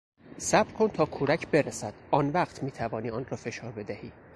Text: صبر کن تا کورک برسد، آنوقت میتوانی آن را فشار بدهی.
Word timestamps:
صبر 0.37 0.71
کن 0.79 0.87
تا 0.93 1.05
کورک 1.05 1.47
برسد، 1.51 1.93
آنوقت 2.11 2.63
میتوانی 2.63 3.09
آن 3.09 3.25
را 3.25 3.37
فشار 3.37 3.71
بدهی. 3.71 4.11